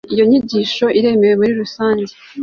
Iyo 0.13 0.23
nyigisho 0.29 0.85
iremewe 0.99 1.35
muri 1.39 1.53
rusange 1.61 2.11